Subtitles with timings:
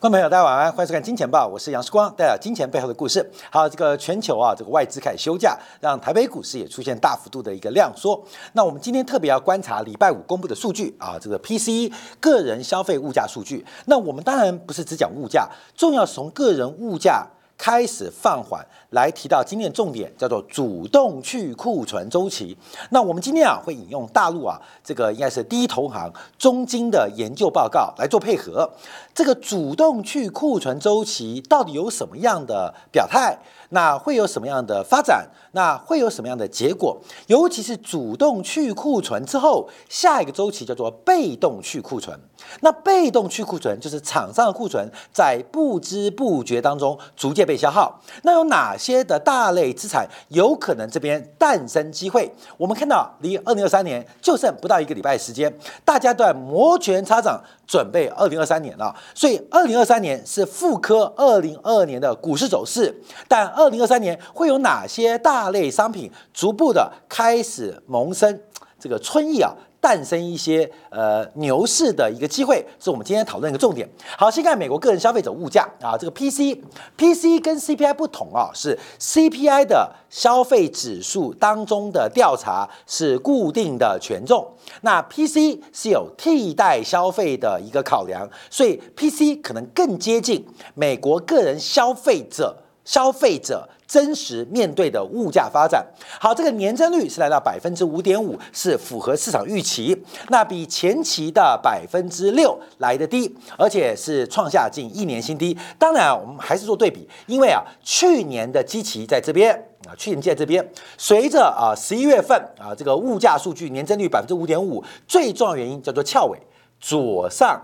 [0.00, 3.28] 观众朋友，大家晚安，欢迎收看《金钱报》，我是杨世光，带来金钱背后的故事。
[3.50, 8.24] 好，这个全球啊，这个外资开始休假，让台北股市也出现大幅度的一个量缩。
[8.52, 13.66] 那我们今天特别要观察礼拜五公布的数据啊，这个 PCE 个人消费物价数据。
[13.86, 17.26] 那我们当然不是只讲物价，重要是从个人物价。
[17.58, 22.56] 开始放缓，来提到今天的重点叫做主动去库存周期。
[22.90, 28.70] 那我们今天啊会引用大陆啊这个应该是第一投行中金的研究报告来做配合。
[29.12, 33.36] 这个主动去库存周期到底有什么样的表态？
[33.70, 35.28] 那会有什么样的发展？
[35.52, 36.96] 那会有什么样的结果？
[37.26, 42.18] 尤其是主动去库存之后，下一个周期叫做被动去库存。
[42.60, 48.00] 那被动去库存就是厂商的库存在不知不觉当中逐渐被消耗。
[48.22, 52.32] 那有哪些的大类资产有可能这边诞生机会？
[52.56, 55.52] 我们看到离二零二三年就剩不到一个礼拜时间，
[55.84, 58.94] 大家都在摩拳擦掌准备二零二三年了。
[59.14, 62.94] 所以二零二三年是复刻二零二二年的股市走势，
[63.28, 68.40] 但二零二三年会有哪些大类商品逐步的开始萌生
[68.80, 69.52] 这个春意啊？
[69.80, 73.88] 诞生一些呃牛市的一个机会，是我们今天讨论一个重点。
[74.16, 76.60] 好，先看美国个人消费者物价啊，这个 P C
[76.96, 84.46] P C 跟 C P I 不同啊，是 C P I 的消费指数当中的调查是固定的权重，
[84.82, 93.68] 那 P C 是有替代消费的一个考量，所以 P C 可能更接近美国个人消费者消费者。
[93.88, 95.82] 真实面对的物价发展，
[96.20, 99.96] 好，这个年增率是来到百分之五点五，是符合市场预期，
[100.28, 105.56] 那比前期的百分之六来的低，而且是创下近一年新低。
[105.78, 109.54] 当然，我们还是做对比，因为啊，去年的基期在这边
[109.88, 110.62] 啊，去年在这边，
[110.98, 116.38] 随着啊十一月份啊这个物价数据年增率百分之五点五，最重要原因叫做翘尾
[116.78, 117.58] 左上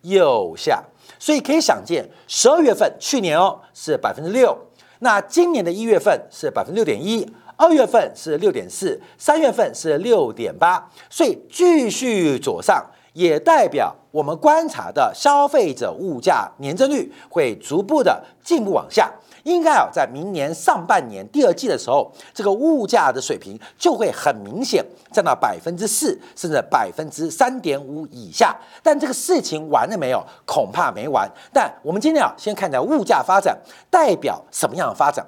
[0.00, 0.82] 右下，
[1.18, 4.56] 所以可以想见，十二月份去年哦是百分之六。
[5.00, 19.12] 那今年的一月份是百分之六点一，二月份是六点四，三月份是六点八，所以继续左上，也代表我们观察的消费者物价年增率会逐步的进一步往下。
[19.48, 28.56] 应该啊，在明年上半年第二季的时候，这个物价的水平就会很明显降到百分之四，甚至百分之三点五以下。
[28.82, 30.22] 但这个事情完了没有？
[30.44, 31.30] 恐怕没完。
[31.52, 33.58] 但我们今天啊，先看看物价发展
[33.90, 35.26] 代表什么样的发展。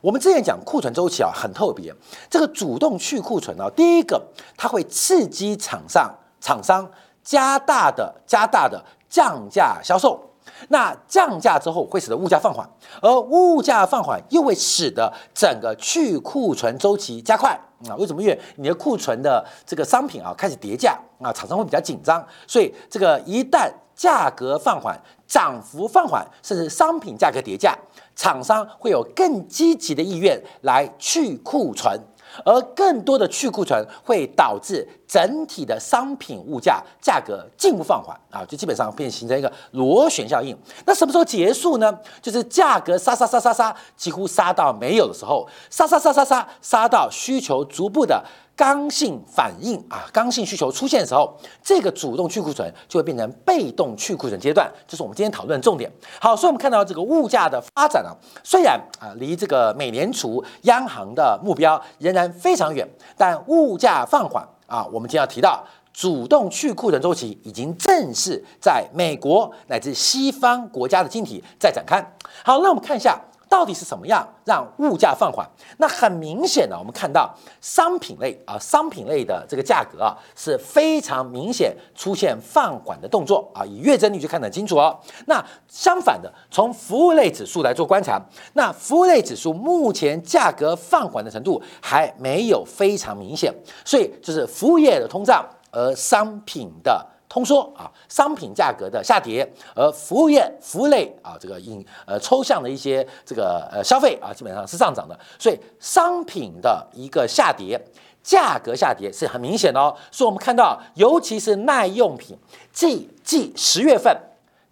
[0.00, 1.94] 我们之前讲库存周期啊，很特别。
[2.28, 4.22] 这个主动去库存啊，第一个
[4.56, 6.90] 它会刺激厂商厂商
[7.22, 10.20] 加大的加大的降价销售。
[10.68, 12.68] 那降价之后会使得物价放缓，
[13.00, 17.58] 而物价放缓又会使得整个去库存周期加快
[17.88, 17.96] 啊？
[17.96, 18.22] 为什么？
[18.22, 27.76] 因为你的库存的这个商品啊开始跌价啊，厂商会比较紧张，所以这个一旦价格放缓、涨幅放缓，甚至商品价格跌价，
[28.16, 32.00] 厂商会有更积极的意愿来去库存。
[32.44, 40.56] 而更多的去库存会导致整体的商品物价价格进一步放缓啊，就基本上变形成一个螺旋效应。
[40.86, 41.98] 那什么时候结束呢？
[42.20, 48.24] 就是价格杀杀杀杀杀，几乎杀到没有的时候，杀杀杀杀杀杀到需求逐步的。
[48.54, 55.90] 刚性反应啊，刚性需求出现的时候，这个主动去库存就会变成被动去库存阶段，这是我们今天讨论的重点。
[56.20, 58.12] 好，所以我们看到这个物价的发展啊，
[58.44, 62.86] 虽然啊离这个美联储央行的目标仍然非常远，
[63.16, 72.00] 但物价放缓啊，我们今天要提到主动去库存周期已经正式在美国乃至西方国家的经体在展开。
[72.44, 73.18] 好，那我们看一下。
[73.52, 75.46] 到底是什么样让物价放缓？
[75.76, 77.30] 那很明显的，我们看到
[77.60, 84.98] 商品类啊，商品类的这个价格啊是非常明显出现放缓的动作啊，以月增率就看得很清楚哦。
[85.26, 88.18] 那相反的，从服务类指数来做观察，
[88.54, 97.06] 那服务类指数目前价格放缓的程度还没有非常明显，所以就是服务业的通胀，而商品的。
[97.32, 105.18] 通缩啊，商品价格的下跌，而服务业、服务类啊，这个引呃抽象的一些这个呃消费啊，基本上是上涨的。
[105.38, 107.82] 所以商品的一个下跌，
[108.22, 109.96] 价格下跌是很明显的哦。
[110.10, 112.36] 所以我们看到，尤其是耐用品，
[112.70, 114.14] 即即十月份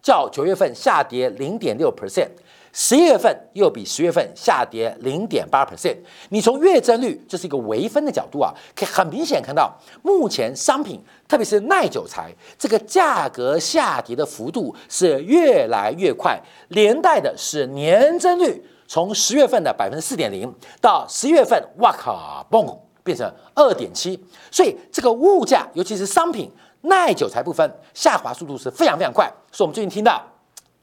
[0.02, 2.28] 较九月份下跌零点六 percent。
[2.72, 5.96] 十一月份又比十月份下跌零点八 percent，
[6.28, 26.48] 你从月增率这是一个微分的角度啊，可以很明显看到，目前商品特别是耐久材这个价格下跌的幅度是越来越快，连带的是年增率从十月份的百分之四点零到十一月份，哇靠，嘣变成二点七，所以这个物价尤其是商品
[26.82, 30.24] 耐久材部分下滑速度是非常非常快，所以我们最近听到。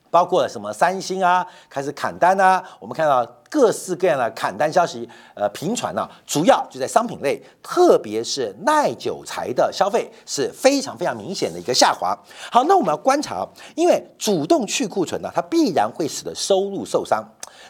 [0.09, 12.17] 包括什么三星啊，开始砍单啊，我们看到各式各样的砍单消息，呃，频传呢，主要就在商品类，特别是耐久材的消费是非常非常明显的一个下滑。
[12.51, 17.23] 好，那我们要观察，因为主动去库存呢，它必然会使得收入受伤。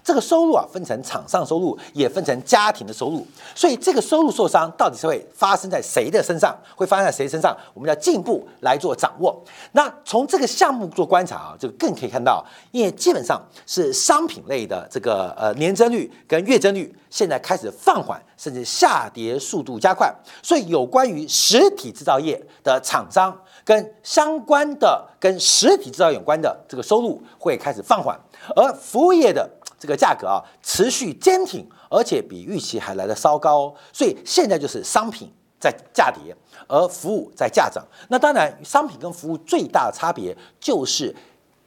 [0.08, 3.28] 这个收入啊，分成厂商收入，也分成家庭的收入。
[3.54, 6.58] 所以这个收入受伤，到底是会发生在谁的身上？
[6.78, 7.54] 会发生在谁身上？
[7.74, 9.38] 我们要进一步来做掌握。
[9.74, 20.10] 那从这个项目做观察啊，就更可以看到，因为基本上是商品类的这个呃年增率跟月增率现在开始放缓，甚至下跌速度加快。
[20.42, 28.18] 所以有关于实体制造业的厂商跟相关的跟实体制造有关的这个收入会开始放缓，
[28.56, 29.50] 而服务业的。
[29.80, 36.36] 这个价格啊，持续坚挺，而且比预期还来的稍高，哦所以现在就是商品在价跌，
[36.68, 37.86] 而服务在价涨。
[38.10, 41.16] 那当然，商品跟服务最大的差别就是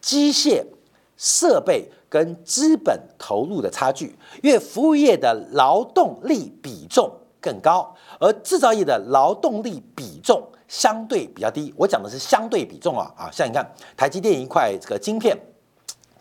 [0.01, 0.65] 机械
[1.17, 7.09] 设备跟资本投入的差距，因为服务业的劳动力比重
[7.41, 11.73] 更高，而制造业的劳动力比重相对比较低。
[11.77, 13.65] 我讲的是相对比重啊啊，像你看
[13.97, 15.37] 台积电一块这个晶片。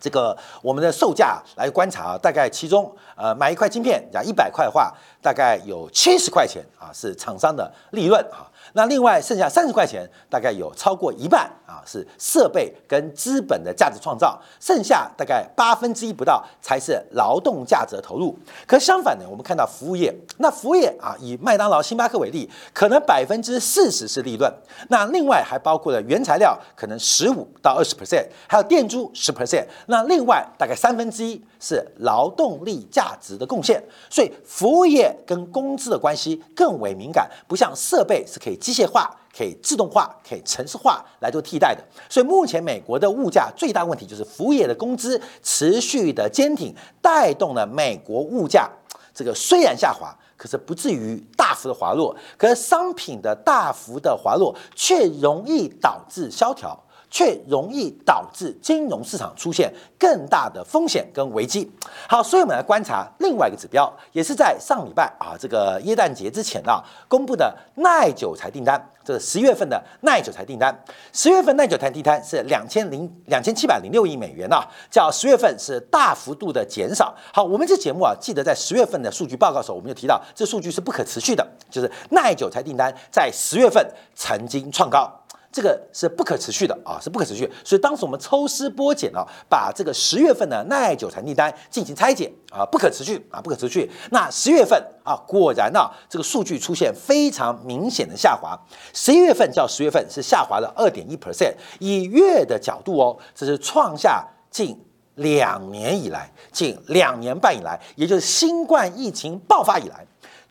[0.00, 4.92] 这个我们的售价来观察啊，大概其中呃买一块晶片，讲一百块的话，
[5.22, 8.49] 大概有七十块钱啊是厂商的利润啊。
[8.72, 18.38] 那另外剩下三十块钱，大概有超过一半啊是设备跟资本的价值创造，剩下大概八分之一不到才是劳动价值的投入。
[18.66, 24.52] 可相反呢，我们看到服务业，那服务业啊，以麦当劳、星巴克为例，可能百分之四十是利润，
[24.88, 33.82] 那另外还包括了原材料可能十五到二十 percent，还有店租十 percent，那另外大概三分之一是劳动力价值的贡献。
[34.08, 38.59] 所以服务业跟工资的关系更为敏感，不像设备是可以。
[38.60, 48.70] 机械化可以自动化，可以城市化来做替代的，所以目前美国的物价最大问题就是服务业的工资持续的坚挺，带动了美国物价
[49.14, 56.78] 这个虽然下滑，可是不至于大幅的滑落，可是商品的大幅的滑落却容易导致萧条。
[57.10, 61.70] 却容易导致金融市场出现更大的风险跟危机。
[62.08, 70.72] 好，所以我们来观察另外一个指标，也是在上礼拜啊，这个耶诞节之前啊公布的耐久材订单，这是十月份的耐久材订单。
[71.12, 77.14] 十月份耐久材订单是两千零两千七百零六亿美元啊，较十月份是大幅度的减少。
[77.34, 83.84] 好，我们这节目啊，记得在十月份的数据报告时候，我们就提到这数据是不可持续的，就是耐久材订单在十月份
[84.14, 85.19] 曾经创高。
[85.52, 87.50] 这个是不可持续的啊，是不可持续。
[87.64, 93.90] 所以当时我们抽丝剥茧啊，把这个十月份的耐久材订单进行拆解啊，不可持续啊，不可持续。
[94.10, 98.56] 那十月份啊，果然呢，这个数据出现非常明显的下滑。
[98.94, 101.54] 十一月份较十月份是下滑了二点一 percent。
[101.80, 104.78] 以月的角度哦，这是创下近
[105.16, 110.06] 两年以来，近两年半以来，也就是新冠疫情爆发以来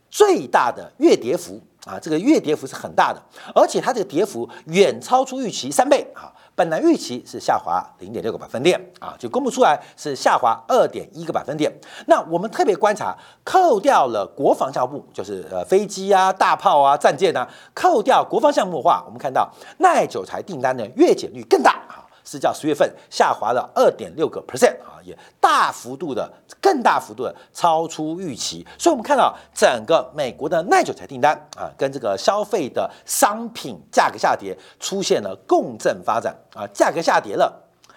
[0.09, 1.61] 最大的月跌幅。
[1.85, 3.21] 啊，这个月跌幅是很大的，
[3.55, 6.31] 而且它这个跌幅远超出预期三倍啊！
[6.55, 11.71] 本来预期是下滑零点六个百分点啊，就公布出来是下滑二点一个百分点。
[12.07, 21.68] 那我们特别观察，扣掉了国防项目，就是呃飞机啊、大炮啊、战舰啊，扣掉国防项目的话，我们看到耐久材订单的月减率更大。
[22.29, 28.63] 是较十月份下滑了二点六个 percent 啊，也大幅度的、更大幅度的超出预期。
[28.77, 37.51] 所以，我们看到整个美国的耐久材订单啊，跟这个消费的商品价格下跌出现了共振发展啊，价格下跌了，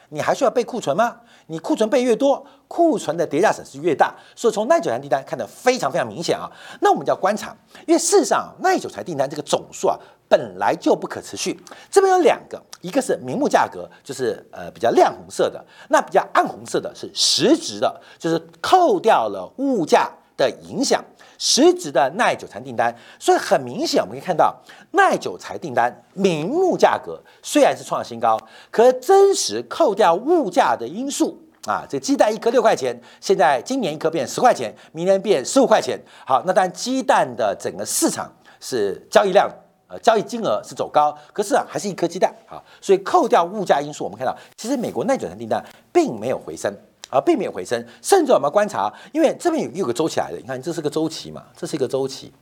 [0.08, 1.18] 你还需要备库存吗？
[1.48, 6.50] 你库存备越多，库存的叠加损失越大，所以从耐久材订单看得非常非常明显啊。
[6.80, 7.54] 那我们就要观察，
[7.86, 9.98] 因为事实上耐久材订单这个总数啊
[10.32, 11.60] 本来就不可持续。
[11.90, 21.04] 这边有两个，一个是明目价格，就是呃比较亮红色的；那比较暗红色的是实质的，就是扣掉了物价的影响。
[21.36, 24.56] 实质的耐久材订单，所以很明显，我们可以看到
[24.92, 28.38] 耐久材订单明目价格虽然是创新高，
[28.70, 31.36] 可真实扣掉物价的因素
[31.66, 36.00] 啊，这鸡蛋一颗六块钱，现在今年一颗变十块钱，明年变十五块钱。
[36.24, 39.50] 好，那当然鸡蛋的整个市场是交易量
[39.92, 46.74] 呃交易金额是走高，可是啊还是一颗鸡蛋啊，所以扣掉物价因素，我们看到其实美国耐久材订单并没有回升。
[47.14, 52.32] 而避免回升，甚至我们观察，因为这边有有个周期来的，你看这是个周期嘛，这是一个周期，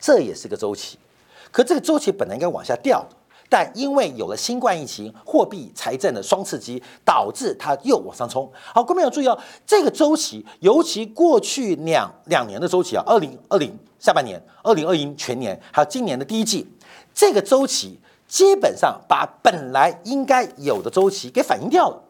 [0.00, 0.98] 这也是个周期，
[1.52, 3.06] 可这个周期本来应该往下掉，
[3.48, 8.50] 但因为有了新冠疫情、货币、财政的双刺激，导致它又往上冲。
[8.74, 16.66] 好，各位要注意哦，这个周期，尤其过去两两年的周期啊，二零二零下半年、二零二一全年，还有今年的第一季，
[17.14, 17.98] 这个周期
[18.28, 22.02] 基本上把本来应该有的周期给反映掉了。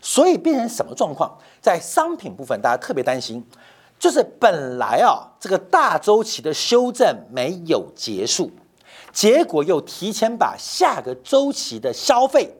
[0.00, 1.38] 所以变成什么状况？
[1.60, 3.44] 在商品部分，大家特别担心，
[3.98, 8.50] 就是本来啊这个大周期的修正没有结束，
[9.12, 12.54] 结果又提前把下个周期的消费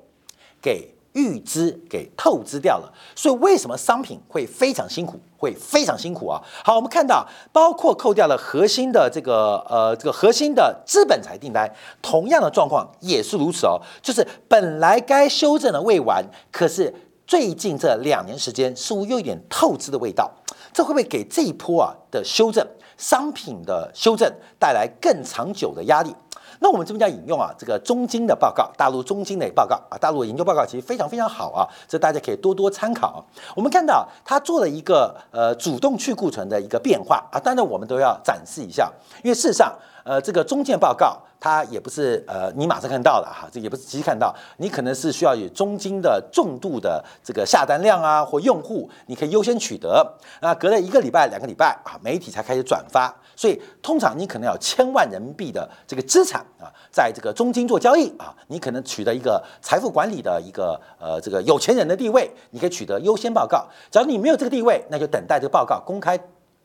[0.60, 0.94] 给。
[1.12, 6.40] 预支给透支掉了，所以为什么商品会非常辛苦，会非常辛苦啊？
[6.64, 11.68] 好，我们看到包括扣掉了核心的这个呃这个核心的资本财订单，
[12.00, 16.94] 同样的状况也是如此哦，就是本来该修正的未完，可是
[17.26, 20.30] 最近这两年时间似乎又有点透支的味道，
[20.72, 22.64] 这会不会给这一波啊的修正
[22.96, 26.14] 商品的修正带来更长久的压力？
[26.58, 33.24] 那我们这边要引用啊，这个中金的报告，大陆中金的报告啊，大陆的研究报告其实非常非常好啊，这大家可以多多参考。
[33.54, 38.92] 我们看到它做了一个呃主动去库存的一个变化啊，当然我们都要展示一下，
[39.22, 39.72] 因为事实上
[40.04, 50.06] 呃这个中建报告它也不是呃你马上看到的哈，这也不是即时看到，你可能是需要有中金的重度的这个下单量啊或用户，你可以优先取得
[50.40, 53.14] 啊，隔了一个礼拜两个礼拜啊，媒体才开始转发。
[53.36, 63.66] 所以，通常你可能要千万人民币的这个资产啊，在这个中金做交易啊，你可能取得一个财富管理的一个呃这个有钱人的地位，你可以取得优先报告。
[63.90, 66.18] 假如你没有这个地位，那就等待这个报告公开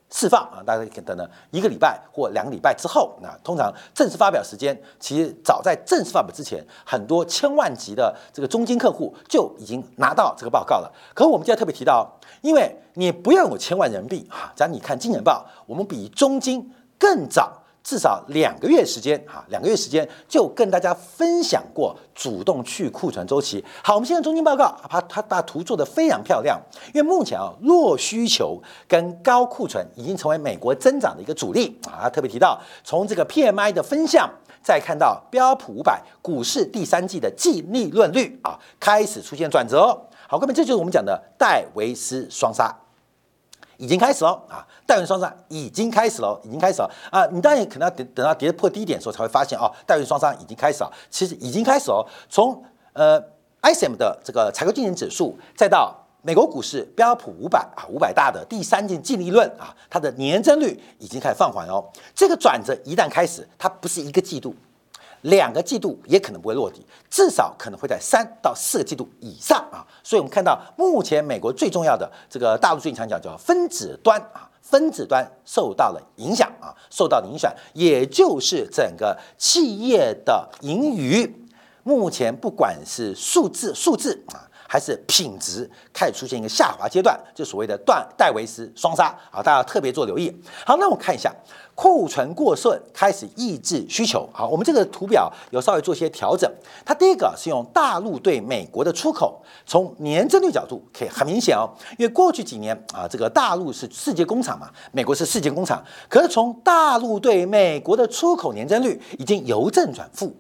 [0.10, 3.18] 释放啊，大家可以等等一个礼拜或两个礼拜之后。
[3.22, 10.92] 那通常正式发表时间，其实早在正式发表之前，很多千万级的这个中金客户就已经拿到这个报告了。
[11.14, 12.12] 可我们今天特别提到。
[12.42, 17.52] 因为你不要有千万人民币哈，假如你看《金钱报》，我们比中金更早
[17.86, 23.64] 至少两个月时间哈，两个月时间就跟大家分享过主动去库存周期。
[23.84, 26.60] 好，我们现在中金报告，它它把图做得非常漂亮。
[26.96, 32.10] 因为目前啊，弱需求跟高库存已经成为美国增长的一个主力啊。
[32.10, 34.28] 特别提到从这个 PMI 的分项，
[34.64, 39.96] 再看到标普五百股市第三季的净利润率啊，开始出现转折。
[40.28, 42.76] 好，各位，这就是我们讲的戴维斯双杀，
[43.78, 44.66] 已经开始了啊！
[44.86, 47.26] 戴维双杀已经开始了，已经开始了啊！
[47.32, 50.92] 你当然可能要等等到跌破低点的时候才会发现哦，戴维双杀已经开始了。
[51.10, 52.64] 其实已经开始哦，从
[52.94, 53.22] 呃
[53.62, 61.84] ISM 的这个采购经理指数，再到美国股市标普五百啊五百大的第三季净利润啊，它的年增率已经开始放缓哦。
[62.14, 64.56] 这个转折一旦开始，它不是一个季度。
[65.26, 69.86] 两个季度也可能不会落地，至少可能会在三到四个季度以上啊。
[70.04, 81.48] 所以，我们看到目前美国最重要的这个大陆最近常讲叫分子端啊，分子端受到了影响啊，受到了影响，也就是整个企业的盈余，
[81.84, 84.45] 目前不管是数字数字啊。
[84.68, 90.36] 还是品质开始出现一个下滑阶段，就所谓的断戴维斯双杀啊，大家特别做留意。
[90.66, 91.34] 好，那我看一下
[91.76, 94.28] 库存过剩开始抑制需求。
[94.34, 96.50] 好，我们这个图表有稍微做些调整。
[96.86, 110.36] 它第一个是用大陆对美国的出口，从年增率角度可以很明显哦，因为过去几年啊，这个大陆是世界工厂嘛，美国是世界工厂，可是从大陆对美国的出口年增率已经由正转负。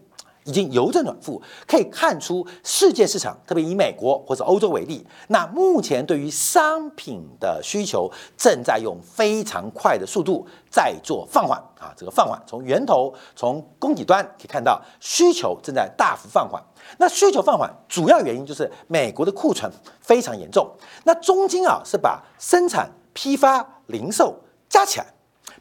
[0.45, 16.63] 已经由正转负，可以看出世界市场，特别以美国或者欧洲为例，那目前对于商品的需求正在用非常快的速度在做放缓啊，这个放缓从源头从供给端可以看到需求正在大幅放缓。
[16.99, 20.69] 那需求放缓主要原因就是美国的库存非常严重，
[21.03, 25.14] 那中金啊是把生产、批发、零售加起来。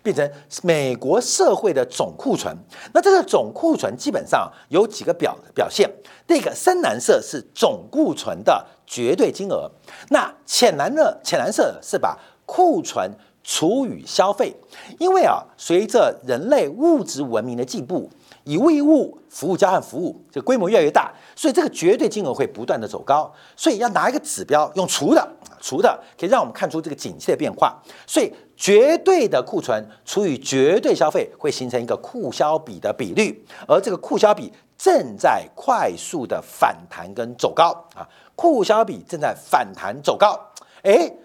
[0.04, 0.30] 变成
[0.62, 2.54] 美国社会的总库存，
[2.92, 5.90] 那这个总库存基本上有几个表表现。
[6.26, 9.68] 第一个深蓝色是总库存的绝对金额，
[10.10, 13.10] 那浅蓝的浅蓝色是把库存
[13.42, 14.54] 除以消费。
[14.98, 18.10] 因为啊，随着人类物质文明的进步，
[18.44, 23.32] 以物易物，服务交换服务，这规模越来越大，所以这个绝对金额会不断的走高。
[23.56, 25.26] 所以要拿一个指标用除的。
[25.60, 37.70] 除的可以让我们看出这个景气的变化，所以绝对的库存除以绝对消费会形成一个库销比的比率，而这个库销比正在快速的反弹跟走高。
[37.94, 40.38] 啊，库销比正在反弹走高，
[40.82, 41.16] 诶，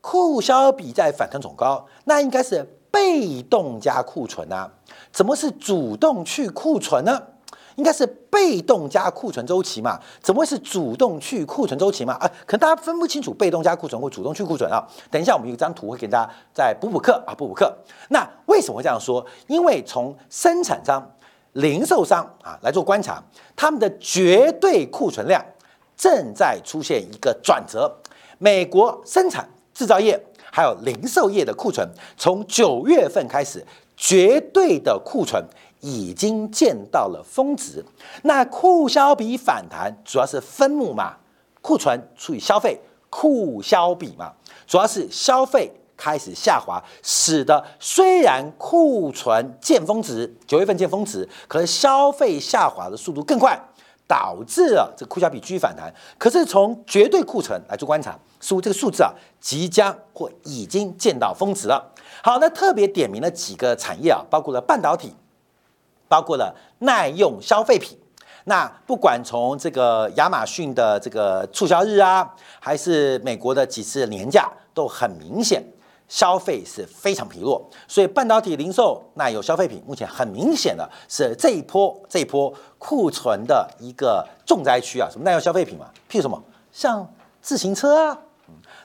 [0.00, 4.70] 库销比在反弹走高，那应该是被动加库存啊，
[5.12, 7.22] 怎么是主动去库存呢？
[7.76, 9.98] 应该是被动加库存周期嘛？
[10.22, 12.14] 怎么会是主动去库存周期嘛？
[12.14, 14.86] 啊，可能大家分不清楚被动加库存或主动去库存啊。
[15.10, 17.74] 等一下，我们有一张图会给大家再补补课啊，补补课。
[18.08, 19.24] 那为什么会这样说？
[19.46, 21.10] 因为从生产商、
[21.52, 23.22] 零售商啊来做观察，
[23.54, 25.44] 他们的绝对库存量
[25.96, 27.92] 正在出现一个转折。
[28.38, 30.18] 美国生产制造业
[30.50, 33.64] 还有零售业的库存，从九月份开始，
[33.96, 35.44] 绝对的库存。
[35.80, 37.84] 已经见到了峰值，
[38.22, 41.16] 那库销比反弹主要是分母嘛，
[41.60, 44.32] 库存除以消费，库销比嘛，
[44.66, 53.58] 主要是消费开始下滑，使得虽然库存见峰值，九月份见峰值，可是消费下滑的速度更快，
[54.06, 55.92] 导致了这库销比继续反弹。
[56.18, 61.92] 可是从绝对库存来做观察，似乎这个数字啊即将或已经见到峰值了。
[62.22, 65.14] 好，那特别点名了几个产业啊，包括了半导体，
[66.10, 67.96] 包括了耐用消费品。
[68.44, 75.62] 那不管从这个亚马逊的这个促销日啊，还是美国的几次年假，都很明显
[76.08, 77.64] 消费是非常疲弱。
[77.86, 85.08] 所以半导体、零售、耐用消费品，目前很明显的是这一波这一波库存的一个重灾区啊。
[85.08, 85.86] 什么耐用消费品嘛？
[86.10, 87.08] 譬如什么，像
[87.40, 88.18] 自行车啊。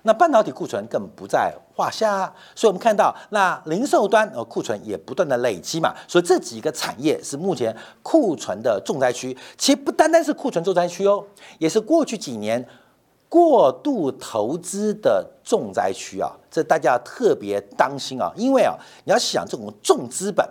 [0.03, 9.38] 那半导体库存更不在画下，所以我们看到那零售端呃库存也不断的累积嘛，所以这几个产业是目前库存的重灾区。
[9.58, 11.22] 其实不单单是库存重灾区哦，
[11.60, 12.65] 也是过去几年
[13.27, 20.48] 过度投资的重灾区啊，这大家特别当心啊，因为啊你要想这种重资本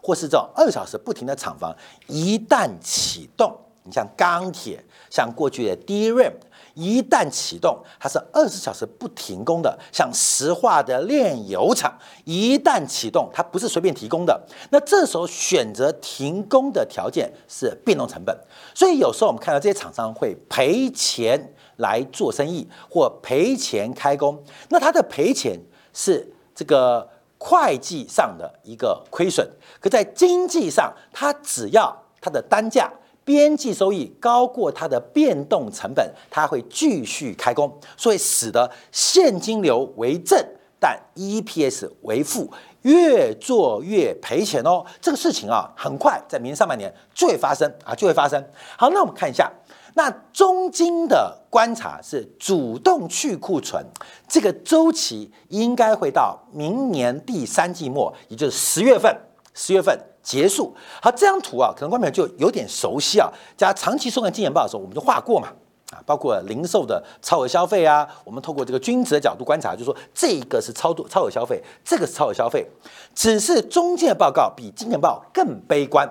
[0.00, 1.74] 或是这种二小时不停的厂房
[2.06, 6.34] 一旦启动，你像钢铁，像过去的 DRAM。
[6.78, 14.40] 一旦启动，它是二十小时不停工的，像石化的炼油厂，一旦启动，它不是随便提供的。
[14.70, 18.38] 那这时候选择停工的条件是变动成本，
[18.72, 24.40] 所以有时候我们看到这些厂商会赔钱来做生意，或赔钱开工。
[24.68, 25.58] 那它的赔钱
[25.92, 27.08] 是这个
[27.38, 29.44] 会计上的一个亏损，
[29.80, 32.88] 可在经济上，它只要它的单价。
[33.28, 40.42] 边际收益高过它的变动成本，它会继续开工，所以使得现金流为正，
[40.80, 44.82] 但 EPS 为负，越做越赔钱哦。
[45.02, 48.42] 这个事情啊，很快在明年上半年就会发生啊，就会发生。
[48.78, 49.52] 好，那我们看一下，
[49.92, 53.84] 那中金的观察是主动去库存，
[54.26, 59.14] 这个周期应该会到明年第三季末，也就是十月份，
[59.52, 60.00] 十月份。
[60.22, 63.30] 结束好，这张图啊，可能观众就有点熟悉啊。
[63.56, 65.48] 加长期收看《金钱报》的时候，我们就画过嘛
[65.90, 72.66] 啊，包括零售的超额消费啊，我们透过这个均值的角度观察，就说这个是超度超额消费，这个是超额消费，
[73.14, 76.06] 只是中介报告比《金钱报》更悲观，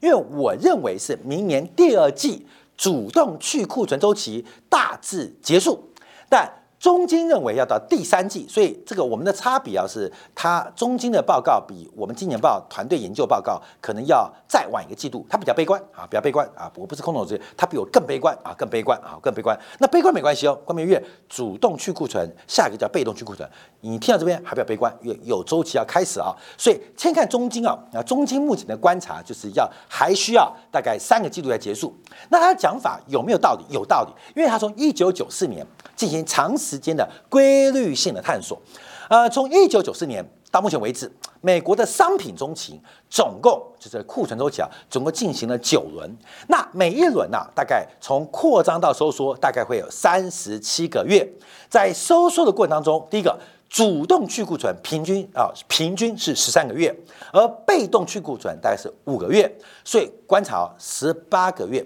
[0.00, 2.46] 因为我认为是明年第二季
[2.76, 5.90] 主动去库存周期大致结束，
[6.28, 6.59] 但。
[6.80, 19.54] 中金认为要到第三季，所以这个我们的差别啊是，它中金的报告比我们今年报团队研究报告可能要再晚一个季度，它比较悲观啊，比较悲观啊，我不是空头主义，它比我更悲观啊，更悲观啊，更悲观。
[19.78, 23.46] 那悲观没关系哦，关明月主动去库存，下一个叫被动去库存。
[23.82, 31.94] 你听到这边还比较悲观，有有周期要开始啊，所以先看中金啊，啊中金目前的观察就是要还需要大概三个季度才结束。
[32.30, 33.64] 那他的讲法有没有道理？
[33.68, 38.56] 有道理，因为他从一九九四年进行长时之间的规律性的探索，
[39.08, 46.08] 呃，从一九九四年到目前为止，美国的商品中期总共就是库存周期啊，总共进行了九轮。
[46.46, 51.28] 那每一轮呢，大概从扩张到收缩，大概会有三十七个月。
[51.68, 53.36] 在收缩的过程当中，第一个
[53.68, 56.94] 主动去库存，平均啊，平均是十三个月，
[57.32, 59.52] 而被动去库存大概是五个月，
[59.84, 61.84] 所以观察十八个月，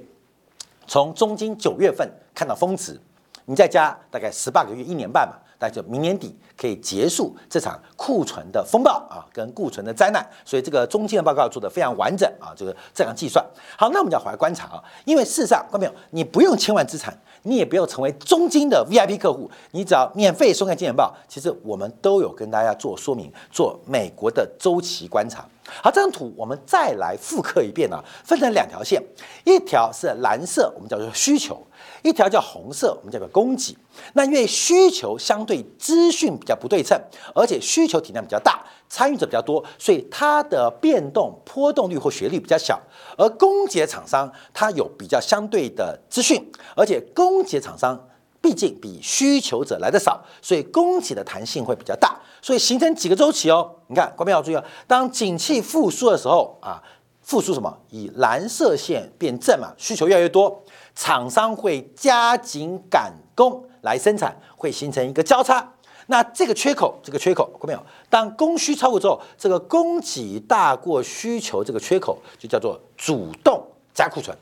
[0.86, 3.00] 从中金九月份看到峰值。
[3.46, 10.26] 你再加大概十八个月、一年半嘛，那就明年底可以结束这场库存的风暴啊，跟库存的灾难。
[10.44, 13.44] 所以这个中间的报告做的非常完整啊，这个这样计算。
[13.76, 25.46] 好，那我们就要回来观察啊，因为事实上，观众朋友，你不用千万资产，你也不要成为中金的 VIP 客户，你只要免费收看《金钱报》，其实我们都有跟大家做说明，做美国的周期观察。
[25.82, 29.02] 好，这张图我们再来复刻一遍啊，分成两条线，
[29.44, 31.66] 一条是蓝色，我们叫做需求。
[32.04, 33.74] 一条叫红色，我们叫做供给。
[34.12, 37.00] 那因为需求相对资讯比较不对称，
[37.34, 42.78] 而且需求体量比较大，参与者比较多，所以它的变动波动率或学率比较小。
[43.16, 47.98] 而供给厂商它有比较相对的资讯，而且供给厂商
[48.42, 53.76] 毕竟比需求者来的少，所以供给的弹性会比较大，所以形成几个周期哦。
[53.86, 56.82] 你看，观众要注意哦，当景气复苏的时候啊，
[57.22, 57.74] 复苏什么？
[57.88, 60.62] 以蓝色线变正嘛，需求越来越多。
[60.94, 65.72] 厂商会加紧赶工来生产，会形成一个交叉。
[66.06, 67.82] 那这个缺口，这个缺口，看到没有？
[68.10, 74.36] 当供需超过之后，这个供给大过需求，这个缺口就叫做主动加库存。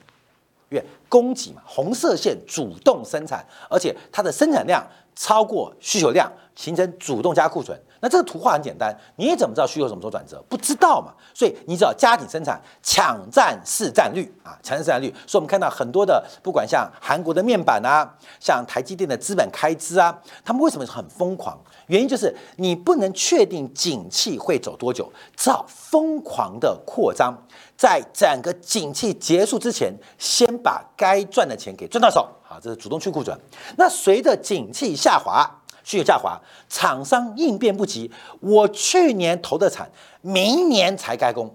[0.71, 4.83] 因为供给嘛，红色线主动生产，而且它的生产量
[5.15, 7.79] 超过需求量，形成主动加库存。
[8.03, 10.43] 那这个图画很简单，你怎么知道需求什么时候转折？
[10.49, 11.15] 不知道嘛。
[11.33, 15.09] 所以你只要加紧生产，抢占市占率啊，抢占市占率。
[15.25, 18.03] 所以我们看到很多的，不管像韩国的面板啊，
[18.41, 21.57] 像台积电的资本开支啊，他们为什么很疯狂？
[21.87, 27.33] 原因就是你不能确定景气会走多久，只好疯狂的扩张，
[27.77, 32.29] 在整个景气结束之前，先把该赚的钱给赚到手。
[32.43, 33.39] 好，这是主动去库存。
[33.77, 35.49] 那随着景气下滑。
[35.85, 38.11] 需求下滑，厂商应变不及。
[38.41, 39.91] 我去年投的产，
[40.21, 41.55] 明年才开工，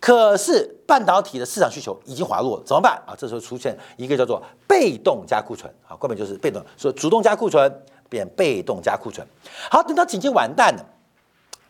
[0.00, 3.14] 可是半导体的市场需求已经滑落，怎么办啊？
[3.16, 9.26] 这时候出现一个叫做被动加库存啊，根本就是被动，说主动加库存变被动加库存。
[9.70, 10.84] 好，等到景气完蛋了。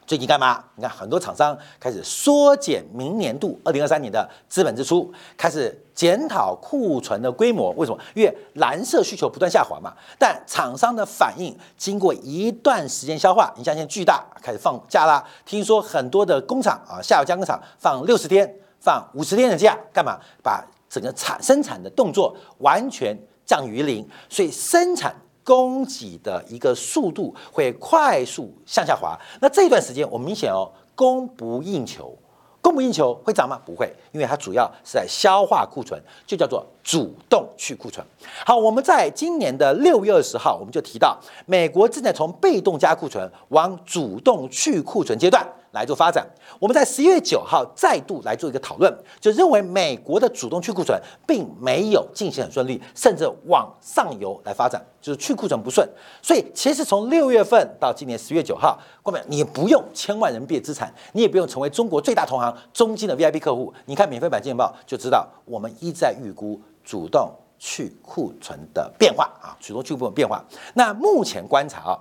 [0.04, 0.62] 最近干嘛？
[0.76, 7.70] 你看很多厂商开始缩减明年度二零二三年的资本支出，开始检讨库存的规模。
[7.72, 7.98] 为什么？
[8.14, 9.94] 因为蓝色需求不断下滑嘛。
[10.18, 15.24] 但厂商的反应经过一段时间消化，你像现在巨大开始放假啦。
[15.46, 20.18] 听说很多的工厂啊，下游加工厂放六十天、放五十天的假，干嘛？
[20.42, 25.14] 把整个产生产的动作完全降于零，所以生产。
[25.44, 32.16] 供给的一个速度会快速向下滑，那这一段时间我们明显哦，供不应求，
[32.60, 33.60] 供不应求会涨吗？
[33.64, 38.06] 不会，因为它主要是在消化库存，就叫做主动去库存。
[38.46, 45.46] 好，我们在今年的六月二十号，我们就提到，美国正在从被动加库存往主动去库存阶段。
[45.72, 46.26] 来做发展，
[46.58, 55.88] 我们在十一月九号再度来做一个讨论，就认为美国的主动去库存并没有进行很顺利，甚至往上游来发展，就是去库存不顺。
[56.20, 70.44] 所以其实从六月份到今年十月九号，各位你不用千万人民币资产，你也不用成为中国最大同行中金的 VIP 客户，你看免费版《金钱报》就知道，我们一再预估主动去库存的变化啊，主动去库存变化。
[70.74, 71.98] 那目前观察啊。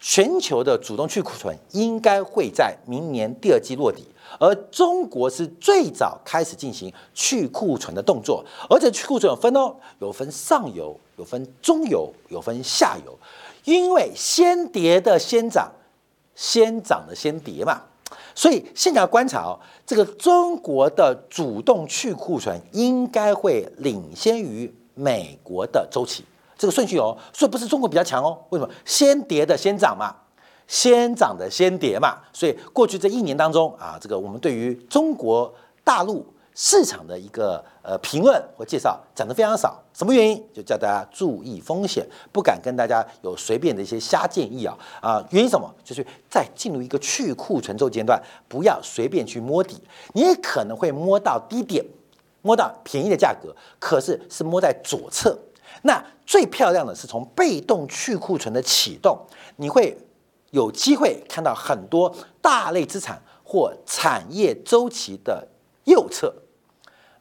[0.00, 4.02] 全球的主动去库存应该会在明年第二季落底，
[4.38, 13.18] 而中国是最早开始进行去库存的动作，而且去库存有分哦，有分上游，有分中游，有分下游，
[13.64, 15.70] 因为先跌的先涨，
[16.34, 17.82] 先涨的先跌嘛，
[18.34, 26.24] 所以现在要观察哦，这个中国的主动去库存应该会领先于美国的周期。
[26.60, 28.36] 这个顺序哦，所以不是中国比较强哦？
[28.50, 28.70] 为什么？
[28.84, 30.14] 先跌的先涨嘛，
[30.66, 32.18] 先涨的先跌嘛。
[32.34, 35.50] 所以过去这一年当中啊，这个我们对于中国
[35.82, 39.82] 大陆市场的一个呃评论或介绍讲的非常少。
[39.94, 40.46] 什么原因？
[40.52, 45.24] 就叫大家注意风险，不敢跟大家有随便的一些瞎建议啊啊！
[45.30, 45.74] 原因什么？
[45.82, 51.82] 就是在进入一个去库存周阶段，不要随便去摸底，你也可能会摸到低点，
[52.42, 55.38] 摸到便宜的价格，可是是摸在左侧。
[55.82, 59.18] 那最漂亮的是从被动去库存的启动，
[59.56, 59.98] 你会
[60.52, 65.44] 有机会看到很多大类资产或产业周期的
[65.86, 66.32] 右侧，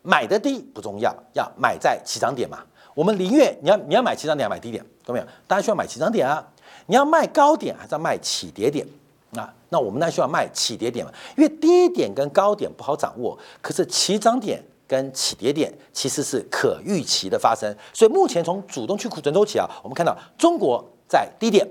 [0.04, 2.60] 买的低不重要，要买在起涨点嘛。
[2.94, 5.26] 我们宁愿你要你要买起涨点，买低点，懂没有？
[5.48, 6.48] 当然需要买起涨点啊。
[6.86, 8.86] 你要卖高点还是要卖起跌点
[9.34, 9.52] 啊？
[9.70, 14.64] 那我们呢需要卖起跌点嘛，因为低点跟高点不好掌握，可是起涨点。
[14.90, 21.66] 跟起跌点其实是可预期的发生，所以目前从主动去库存周期啊，我们看到中国在低点，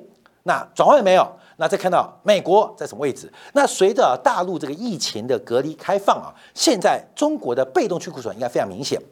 [0.45, 1.29] 那转换了没有？
[1.57, 3.29] 那再看到美国在什么位置？
[3.53, 9.03] 那随着大陆这个疫情的隔离开放啊，现在中国的被动去库存应该非常明显。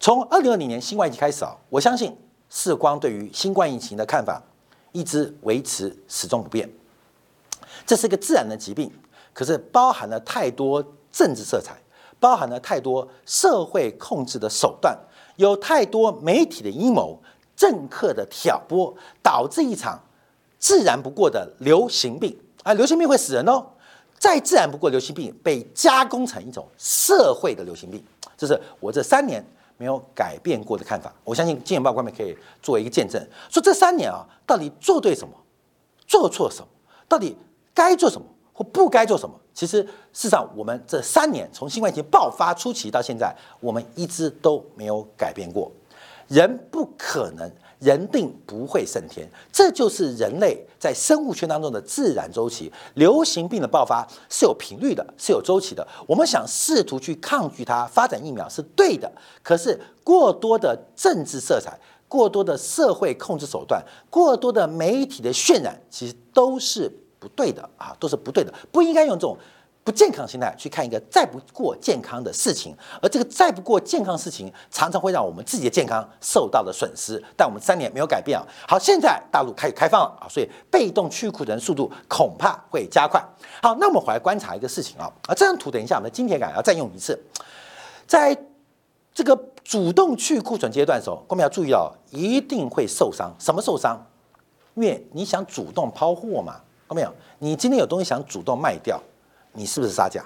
[0.00, 2.16] 从二零二零年新冠疫情开始啊，我相信
[2.48, 4.42] 世光对于新冠疫情的看法
[4.92, 6.66] 一直维持始终不变。
[7.84, 8.90] 这是一个自然的疾病，
[9.34, 11.76] 可是包含了太多政治色彩。
[12.20, 14.96] 包含了太多社会控制的手段，
[15.36, 17.18] 有太多媒体的阴谋、
[17.56, 19.98] 政客的挑拨，导致一场
[20.58, 22.74] 自然不过的流行病啊！
[22.74, 23.66] 流行病会死人哦，
[24.18, 28.04] 再自然不过流行病被加工成一种社会的流行病，
[28.36, 29.42] 这是我这三年
[29.78, 31.10] 没有改变过的看法。
[31.24, 35.32] 我相信《金钱报》官媒可以作为一个见证，说这三年啊，到底做对什么，
[36.06, 36.66] 做错什么，
[37.08, 37.34] 到底
[37.72, 38.26] 该做什么。
[38.64, 39.34] 不该做什么？
[39.52, 45.70] 其实，事实上，我们这三年从新冠疫情爆发初期到现在，我们一直都没有改变过。
[46.28, 52.72] 人不可能，人定不会胜天，这就是人类在生物圈当中的自然周期。
[52.94, 55.86] 流行病的爆发是有频率的，是有周期的。
[56.06, 59.10] 我们想试图去抗拒它，发展疫苗是对的。
[59.42, 66.90] 可是，过多的政治色彩、过多的社会控制手段、过多的媒体的渲染，其实都是。
[67.20, 69.36] 不对的啊，都是不对的，不应该用这种
[69.84, 77.22] 不健康心态去看一个再不过健康的事情，而这个再不过健康事情，常常会让我们自己的健康受到了损失。
[77.36, 78.44] 但我们三年没有改变啊。
[78.66, 83.22] 好，现在大陆开始开放了啊，所以被动去库存速度恐怕会加快。
[83.62, 87.18] 好，那我们回来观察一个事情啊，啊，这张图等一下我们的金铁杆要再用一次，
[88.06, 88.36] 在
[89.12, 93.34] 这个主动去库存阶段的时候，我们要注意到一定会受伤。
[93.38, 94.06] 什么受伤？
[94.74, 96.60] 因为你想主动抛货嘛，
[96.94, 97.12] 没有？
[97.38, 99.00] 你今天有东西想主动卖掉。
[99.52, 100.24] 你是不是杀价？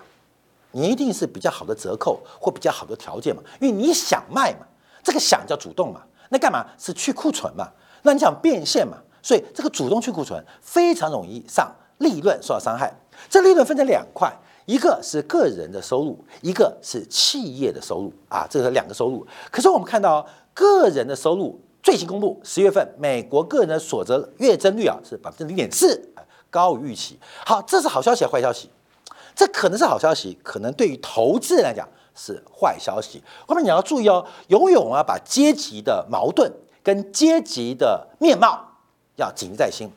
[0.72, 3.42] 你一定是比较好的折扣或比较好的条件嘛？
[3.58, 4.66] 因为你想卖嘛，
[5.02, 7.66] 这个想叫主动嘛，那干嘛是去库存嘛？
[8.02, 8.98] 那你想变现嘛？
[9.22, 12.92] 所以这个主动去库存非常容易上利润受到伤害。
[13.30, 14.30] 这利润分成两块，
[14.66, 19.26] 一个是个人的收入，一个是企业的收入啊，这是两个收入。
[19.50, 25.98] 可是我们看到个人的收入最新公布，十月份美国个人的所得月增率啊是百分之零点四，
[26.54, 27.18] 高于预期。
[27.44, 28.70] 好，这是好消息还是坏消息？
[29.34, 33.20] 这可能是好消息，可能对于投资人来讲是坏消息。
[33.48, 36.52] 后面你要注意哦，永远要把阶级的矛盾
[36.84, 38.64] 跟阶级的面貌
[39.16, 39.90] 要谨记在心。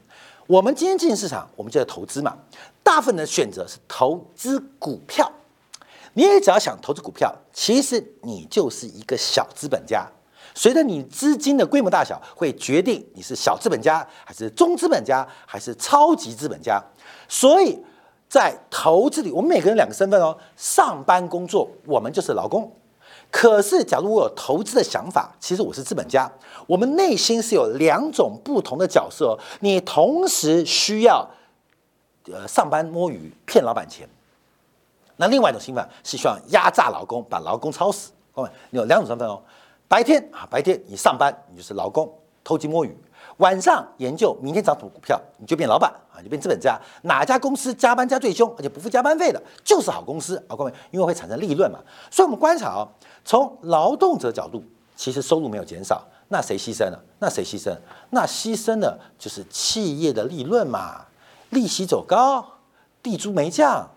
[0.47, 2.35] 我们今天进市场，我们就在投资嘛，
[2.81, 5.31] 大部分的选择是投资股票。
[6.13, 10.07] 你也只要想投资股票，其实你就是一个小资本家。
[10.57, 16.83] 随着你资金的规模大小，会决定你是小资本家还是中资本家还是超级资本家。
[17.29, 17.79] 所以。
[18.29, 20.37] 在投资里，我们每个人两个身份哦。
[20.57, 22.69] 上班工作，我们就是劳工。
[23.31, 26.29] 可是，假如我有投资的想法，其实我是资本家。
[26.65, 29.39] 我们内心是有两种不同的角色。
[29.61, 31.25] 你同时需要，
[32.25, 34.05] 呃，上班摸鱼骗老板钱。
[35.15, 38.11] 那另外一种心法是需要压榨劳工，把劳工操死。
[38.35, 39.41] 各位，你有两种身份哦。
[39.87, 42.11] 白天啊，白天你上班，你就是劳工，
[42.43, 42.95] 偷鸡摸鱼。
[43.37, 46.79] 晚上研究明天涨什么股票，你就变老板啊，就变资本家。
[47.03, 51.79] 哪家公司加班加最凶，而且不付加班费的，就是好公司啊，各位，因为会产生利润嘛。
[52.09, 52.87] 所以我们观察哦，
[53.23, 54.63] 从劳动者角度，
[54.95, 56.99] 其实收入没有减少，那谁牺牲了？
[57.19, 57.77] 那谁牺牲？
[58.09, 61.05] 那牺牲的就是企业的利润嘛。
[61.51, 62.45] 利息走高，
[63.01, 63.87] 地租没降，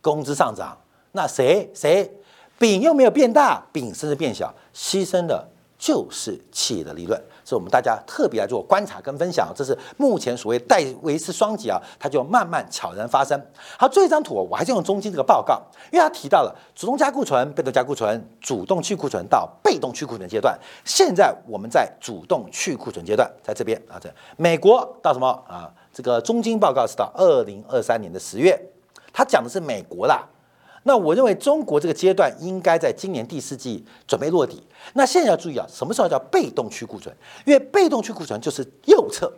[0.00, 0.76] 工资上涨，
[1.12, 2.10] 那谁谁
[2.58, 5.46] 饼又没有变大，饼甚至变小，牺牲的
[5.78, 7.20] 就是企业的利润。
[7.44, 13.40] 是我们大家特别来做观察跟分享，这是目前所谓戴维斯双极啊，它就慢慢悄然发生。
[13.78, 20.58] 好，这一张图我还是用中金这个报告，因为它提到了主动加库存、被动加库存、主动去库存到被动去库存阶段。
[20.84, 25.70] 现在我们在主动去库存阶段，在这边啊，这美国到什么啊？
[25.92, 28.60] 这个中金报告是到二零二三年的十月，
[29.12, 30.26] 它讲的是美国啦。
[30.86, 34.62] 那我认为中国这个阶段应该在今年第四季准备落地。
[34.94, 37.12] 那现在要注意啊，什么时候叫被动去库存？
[37.44, 39.32] 因为被动去库存就是右侧，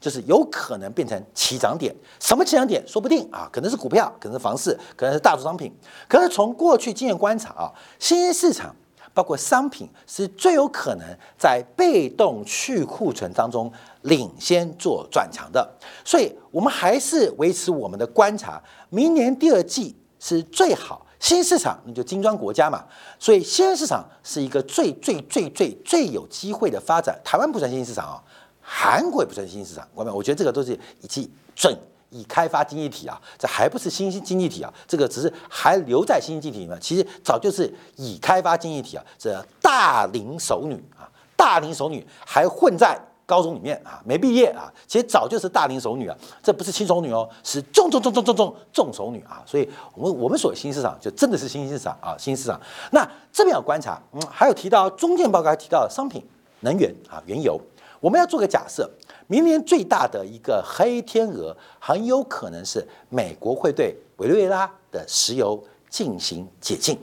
[0.00, 1.94] 就是有可能变成起涨点。
[2.18, 2.82] 什么起涨点？
[2.88, 5.70] 说不定啊，可能是股票，可能是房市，可能是大宗商品。
[6.08, 8.74] 可是从过去经验观察啊，新兴市场
[9.12, 11.06] 包括商品是最有可能
[11.38, 15.70] 在被动去库存当中领先做转强的。
[16.06, 19.94] 所以我们还是维持我们的观察，明年第二季。
[20.18, 22.84] 是最好新市场，你就金砖国家嘛，
[23.18, 27.18] 所以新兴市场是一个最最最最最有机会的发展。
[27.24, 28.22] 台湾不算新兴市场啊，
[28.60, 29.86] 韩国也不算新兴市场。
[29.94, 31.76] 我们我觉得这个都是以及准
[32.10, 39.04] 已开发经济体啊，这还不是新兴经济体啊，这个只是还留在新兴经济体里面，其实早就是已开发经济体啊。
[39.18, 42.98] 这大龄熟女啊，大龄熟女还混在。
[43.26, 52.58] 高中里面啊，没毕业啊，其实早就是大龄熟女啊，这不是轻熟女哦，是重重重重重重重熟女啊，所以我们我们所新市场就真的是新兴市场啊，新市场。
[52.92, 56.24] 那这边要观察，嗯，还有提到中建报告还提到商品、
[56.60, 57.60] 能源啊，原油，
[58.00, 58.88] 我们要做个假设，
[59.26, 65.60] 明年最大的一个黑天鹅很有可能是美国会对委内瑞拉的石油
[65.90, 66.96] 进行解禁，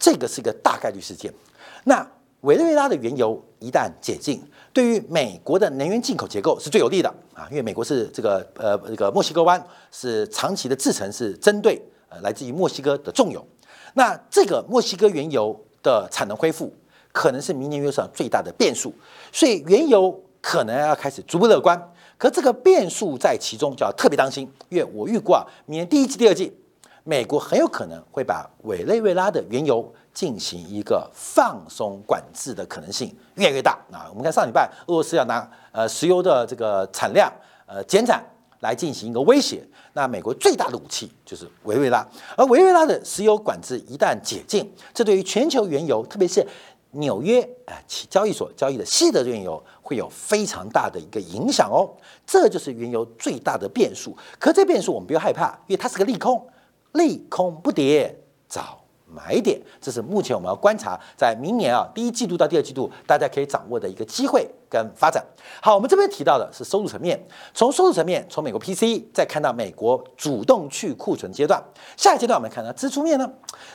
[0.00, 1.32] 这个是一个大概率事件。
[1.84, 2.04] 那
[2.42, 13.46] 委内瑞拉的原油一旦解禁，对于美国的能源进口结构是最有利的啊，因为美国是这个呃这个墨西哥湾是长期的制成是针对呃来自于墨西哥的重油，
[13.94, 16.74] 那这个墨西哥原油的产能恢复
[17.12, 18.92] 可能是明年约上最大的变数，
[19.30, 21.80] 所以原油可能要开始逐步乐观，
[22.18, 26.52] 可这个变数在其中就要特别当心，因为我预估啊，明年第一季、第二季，
[27.04, 29.94] 美国很有可能会把委内瑞拉的原油。
[30.12, 34.06] 进行一个放松管制的可能性越来越大啊！
[34.10, 37.32] 我们看上礼拜俄罗斯要拿呃石油的这个产量
[37.66, 38.24] 呃减产
[38.60, 46.46] 来进行一个威胁，那美国最大的武器就是委内拉，而委内拉的石油管制一旦解禁，这对于全球原油，特别是
[46.92, 51.88] 纽约啊其交易所交易的西德原油会有非常大的一个影响哦。
[52.26, 54.14] 这就是原油最大的变数。
[54.38, 56.46] 可这变数我们不要害怕，因为它是个利空。
[56.92, 58.14] 利空不跌，
[58.46, 58.78] 找
[59.14, 65.24] 买点，这是目前我们要观察在明年啊第一季度到第二季度大家可以掌握的一个机会跟发展。
[65.60, 67.22] 好，我们这边提到的是收入层面，
[67.52, 71.62] 从收入层面，从美国 PC 再看到美国主动去库存阶段，
[71.96, 73.30] 下一阶段我们看到支出面呢，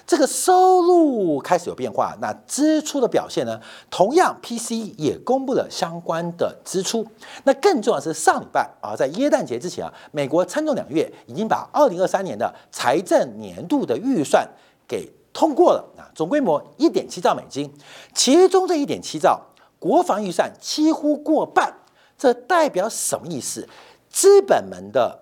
[0.05, 3.59] 这个收入开始有变化，那支出的表现呢，
[3.91, 7.05] 同样 PC 也公布了相关的支出。
[7.43, 14.47] 那更重要的是上礼拜啊，在耶诞节之前啊，美国参众两院已经把二零二三年的财政年度的预算
[14.87, 15.16] 给。
[15.37, 17.71] 通过了啊，总规模一点七兆美金，
[18.15, 19.39] 其中这一点七兆
[19.77, 21.71] 国防预算几乎过半，
[22.17, 23.69] 这代表什么意思？
[24.09, 25.19] 资本门的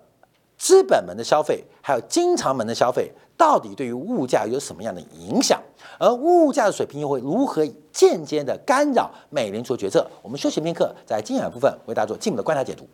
[0.56, 5.60] 资本门的消费，还有经常门的消费，到底对于物价有什么样的影响？
[5.98, 10.10] 而物价的水平又会如何间接的干扰美联储决策？
[10.22, 12.88] 我们休息片刻，在精彩部分为大家做进一步的观察解读。